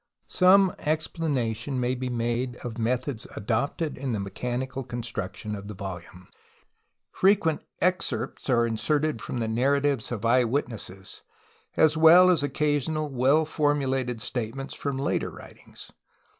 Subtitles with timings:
[0.25, 6.27] Some explanation may bemade of methods adopted in the mechanical construction of the volume.
[7.11, 11.21] Frequent excerpts are inserted from the narratives of eye witnesses,
[11.77, 15.91] as well as occasional well formulated statements from later writings.